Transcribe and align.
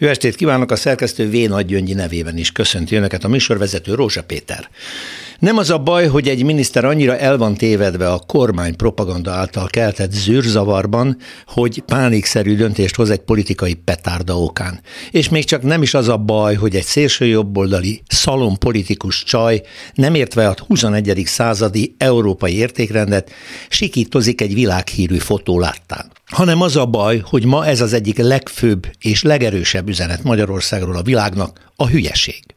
Jó 0.00 0.08
estét 0.08 0.34
kívánok 0.34 0.70
a 0.70 0.76
szerkesztő 0.76 1.30
V. 1.30 1.48
Nagy 1.48 1.66
Gyöngyi 1.66 1.92
nevében 1.92 2.36
is. 2.36 2.52
Köszönti 2.52 2.96
önöket 2.96 3.24
a 3.24 3.28
műsorvezető 3.28 3.94
Rózsa 3.94 4.24
Péter. 4.24 4.68
Nem 5.38 5.56
az 5.56 5.70
a 5.70 5.78
baj, 5.78 6.06
hogy 6.06 6.28
egy 6.28 6.44
miniszter 6.44 6.84
annyira 6.84 7.16
el 7.16 7.36
van 7.36 7.54
tévedve 7.54 8.12
a 8.12 8.18
kormány 8.26 8.76
propaganda 8.76 9.30
által 9.30 9.66
keltett 9.66 10.12
zűrzavarban, 10.12 11.16
hogy 11.46 11.82
pánikszerű 11.86 12.56
döntést 12.56 12.94
hoz 12.94 13.10
egy 13.10 13.20
politikai 13.20 13.74
petárda 13.74 14.38
okán. 14.38 14.80
És 15.10 15.28
még 15.28 15.44
csak 15.44 15.62
nem 15.62 15.82
is 15.82 15.94
az 15.94 16.08
a 16.08 16.16
baj, 16.16 16.54
hogy 16.54 16.76
egy 16.76 16.84
szélső 16.84 17.26
jobboldali 17.26 18.02
szalon 18.06 18.58
politikus 18.58 19.22
csaj 19.22 19.62
nem 19.94 20.14
értve 20.14 20.48
a 20.48 20.54
21. 20.66 21.22
századi 21.26 21.94
európai 21.98 22.56
értékrendet 22.56 23.30
sikítozik 23.68 24.40
egy 24.40 24.54
világhírű 24.54 25.18
fotó 25.18 25.58
láttán 25.58 26.12
hanem 26.34 26.60
az 26.60 26.76
a 26.76 26.86
baj, 26.86 27.22
hogy 27.24 27.44
ma 27.44 27.66
ez 27.66 27.80
az 27.80 27.92
egyik 27.92 28.18
legfőbb 28.18 28.86
és 29.00 29.22
legerősebb 29.22 29.88
üzenet 29.88 30.22
Magyarországról 30.22 30.96
a 30.96 31.02
világnak, 31.02 31.60
a 31.76 31.88
hülyeség. 31.88 32.53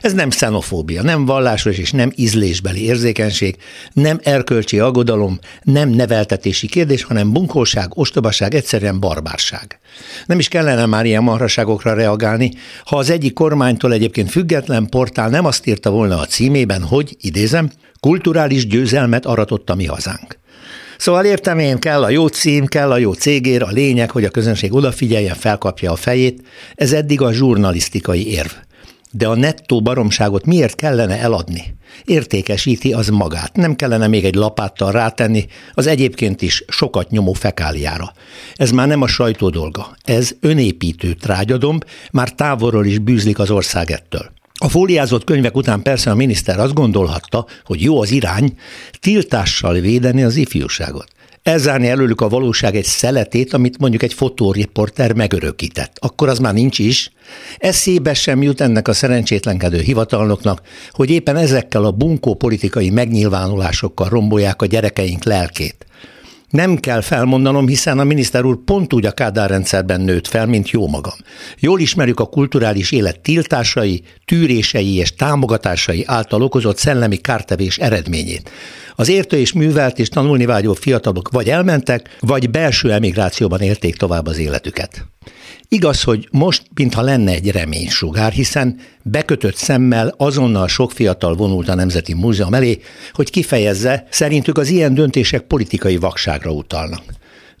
Ez 0.00 0.12
nem 0.12 0.28
xenofóbia, 0.28 1.02
nem 1.02 1.24
vallásos 1.24 1.78
és 1.78 1.90
nem 1.90 2.12
ízlésbeli 2.14 2.84
érzékenység, 2.84 3.56
nem 3.92 4.20
erkölcsi 4.22 4.78
aggodalom, 4.78 5.38
nem 5.62 5.88
neveltetési 5.88 6.66
kérdés, 6.66 7.02
hanem 7.02 7.32
bunkóság, 7.32 7.98
ostobaság, 7.98 8.54
egyszerűen 8.54 9.00
barbárság. 9.00 9.78
Nem 10.26 10.38
is 10.38 10.48
kellene 10.48 10.86
már 10.86 11.06
ilyen 11.06 11.22
marhaságokra 11.22 11.94
reagálni, 11.94 12.50
ha 12.84 12.96
az 12.96 13.10
egyik 13.10 13.32
kormánytól 13.32 13.92
egyébként 13.92 14.30
független 14.30 14.86
portál 14.86 15.28
nem 15.28 15.44
azt 15.44 15.66
írta 15.66 15.90
volna 15.90 16.18
a 16.18 16.26
címében, 16.26 16.82
hogy, 16.82 17.16
idézem, 17.20 17.70
kulturális 18.00 18.66
győzelmet 18.66 19.26
aratott 19.26 19.70
a 19.70 19.74
mi 19.74 19.86
hazánk. 19.86 20.38
Szóval 20.98 21.24
értem 21.24 21.58
én, 21.58 21.78
kell 21.78 22.02
a 22.02 22.10
jó 22.10 22.26
cím, 22.26 22.66
kell 22.66 22.90
a 22.90 22.98
jó 22.98 23.12
cégér, 23.12 23.62
a 23.62 23.70
lényeg, 23.70 24.10
hogy 24.10 24.24
a 24.24 24.30
közönség 24.30 24.74
odafigyeljen, 24.74 25.34
felkapja 25.34 25.92
a 25.92 25.96
fejét. 25.96 26.42
Ez 26.74 26.92
eddig 26.92 27.20
a 27.20 27.32
zsurnalisztikai 27.32 28.30
érv. 28.30 28.50
De 29.16 29.28
a 29.28 29.36
nettó 29.36 29.82
baromságot 29.82 30.46
miért 30.46 30.74
kellene 30.74 31.18
eladni? 31.18 31.74
Értékesíti 32.04 32.92
az 32.92 33.08
magát. 33.08 33.56
Nem 33.56 33.76
kellene 33.76 34.06
még 34.06 34.24
egy 34.24 34.34
lapáttal 34.34 34.92
rátenni 34.92 35.46
az 35.74 35.86
egyébként 35.86 36.42
is 36.42 36.64
sokat 36.68 37.10
nyomó 37.10 37.32
fekáliára. 37.32 38.12
Ez 38.54 38.70
már 38.70 38.86
nem 38.86 39.02
a 39.02 39.06
sajtó 39.06 39.48
dolga. 39.48 39.96
Ez 40.04 40.36
önépítő 40.40 41.12
trágyadomb, 41.12 41.84
már 42.12 42.32
távolról 42.32 42.86
is 42.86 42.98
bűzlik 42.98 43.38
az 43.38 43.50
ország 43.50 43.90
ettől. 43.90 44.30
A 44.54 44.68
fóliázott 44.68 45.24
könyvek 45.24 45.56
után 45.56 45.82
persze 45.82 46.10
a 46.10 46.14
miniszter 46.14 46.60
azt 46.60 46.74
gondolhatta, 46.74 47.46
hogy 47.64 47.82
jó 47.82 48.00
az 48.00 48.10
irány, 48.10 48.58
tiltással 49.00 49.80
védeni 49.80 50.22
az 50.22 50.36
ifjúságot. 50.36 51.15
Elzárni 51.46 51.88
előlük 51.88 52.20
a 52.20 52.28
valóság 52.28 52.76
egy 52.76 52.84
szeletét, 52.84 53.52
amit 53.52 53.78
mondjuk 53.78 54.02
egy 54.02 54.14
fotóriporter 54.14 55.12
megörökített. 55.12 55.96
Akkor 56.00 56.28
az 56.28 56.38
már 56.38 56.54
nincs 56.54 56.78
is. 56.78 57.12
Eszébe 57.58 58.14
sem 58.14 58.42
jut 58.42 58.60
ennek 58.60 58.88
a 58.88 58.92
szerencsétlenkedő 58.92 59.80
hivatalnoknak, 59.80 60.60
hogy 60.90 61.10
éppen 61.10 61.36
ezekkel 61.36 61.84
a 61.84 61.90
bunkó 61.90 62.34
politikai 62.34 62.90
megnyilvánulásokkal 62.90 64.08
rombolják 64.08 64.62
a 64.62 64.66
gyerekeink 64.66 65.24
lelkét. 65.24 65.86
Nem 66.56 66.76
kell 66.76 67.00
felmondanom, 67.00 67.66
hiszen 67.66 67.98
a 67.98 68.04
miniszter 68.04 68.44
úr 68.44 68.58
pont 68.64 68.92
úgy 68.92 69.06
a 69.06 69.10
Kádár 69.10 69.50
rendszerben 69.50 70.00
nőtt 70.00 70.26
fel, 70.26 70.46
mint 70.46 70.70
jó 70.70 70.88
magam. 70.88 71.14
Jól 71.58 71.80
ismerjük 71.80 72.20
a 72.20 72.26
kulturális 72.26 72.92
élet 72.92 73.20
tiltásai, 73.20 74.02
tűrései 74.24 74.94
és 74.94 75.14
támogatásai 75.14 76.04
által 76.06 76.42
okozott 76.42 76.76
szellemi 76.76 77.16
kártevés 77.16 77.78
eredményét. 77.78 78.50
Az 78.94 79.08
értő 79.08 79.36
és 79.36 79.52
művelt 79.52 79.98
és 79.98 80.08
tanulni 80.08 80.44
vágyó 80.44 80.72
fiatalok 80.72 81.28
vagy 81.30 81.48
elmentek, 81.48 82.16
vagy 82.20 82.50
belső 82.50 82.92
emigrációban 82.92 83.60
élték 83.60 83.96
tovább 83.96 84.26
az 84.26 84.38
életüket. 84.38 85.06
Igaz, 85.68 86.02
hogy 86.02 86.28
most 86.30 86.62
mintha 86.74 87.02
lenne 87.02 87.32
egy 87.32 87.50
reménysugár, 87.50 88.32
hiszen 88.32 88.78
bekötött 89.02 89.54
szemmel 89.54 90.14
azonnal 90.16 90.68
sok 90.68 90.90
fiatal 90.90 91.34
vonult 91.34 91.68
a 91.68 91.74
Nemzeti 91.74 92.14
Múzeum 92.14 92.54
elé, 92.54 92.80
hogy 93.12 93.30
kifejezze, 93.30 94.06
szerintük 94.10 94.58
az 94.58 94.68
ilyen 94.68 94.94
döntések 94.94 95.40
politikai 95.40 95.96
vakságra 95.96 96.50
utalnak. 96.50 97.02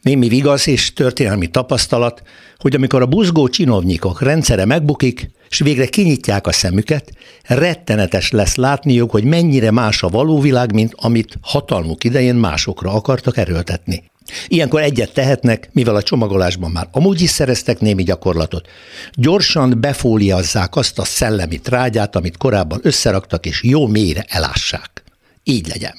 Némi 0.02 0.28
vigasz 0.28 0.66
és 0.66 0.92
történelmi 0.92 1.46
tapasztalat, 1.46 2.22
hogy 2.58 2.74
amikor 2.74 3.02
a 3.02 3.06
buzgó 3.06 3.48
csinovnyikok 3.48 4.22
rendszere 4.22 4.64
megbukik, 4.64 5.30
és 5.48 5.58
végre 5.58 5.86
kinyitják 5.86 6.46
a 6.46 6.52
szemüket, 6.52 7.12
rettenetes 7.42 8.30
lesz 8.30 8.54
látniuk, 8.54 9.10
hogy 9.10 9.24
mennyire 9.24 9.70
más 9.70 10.02
a 10.02 10.08
való 10.08 10.40
világ, 10.40 10.72
mint 10.72 10.92
amit 10.96 11.38
hatalmuk 11.40 12.04
idején 12.04 12.34
másokra 12.34 12.92
akartak 12.92 13.36
erőltetni. 13.36 14.02
Ilyenkor 14.48 14.80
egyet 14.80 15.12
tehetnek, 15.12 15.68
mivel 15.72 15.94
a 15.94 16.02
csomagolásban 16.02 16.70
már 16.70 16.88
amúgy 16.92 17.20
is 17.20 17.30
szereztek 17.30 17.80
némi 17.80 18.02
gyakorlatot. 18.02 18.68
Gyorsan 19.14 19.80
befóliazzák 19.80 20.76
azt 20.76 20.98
a 20.98 21.04
szellemi 21.04 21.58
trágyát, 21.58 22.16
amit 22.16 22.36
korábban 22.36 22.80
összeraktak, 22.82 23.46
és 23.46 23.62
jó 23.62 23.86
mélyre 23.86 24.24
elássák. 24.28 25.04
Így 25.42 25.68
legyen. 25.68 25.94